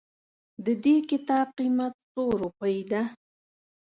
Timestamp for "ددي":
0.65-0.95